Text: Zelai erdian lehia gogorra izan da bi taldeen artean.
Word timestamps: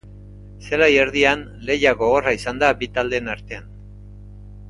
Zelai 0.67 0.87
erdian 1.01 1.43
lehia 1.67 1.91
gogorra 2.01 2.33
izan 2.39 2.63
da 2.65 2.71
bi 2.81 2.89
taldeen 2.97 3.29
artean. 3.35 3.71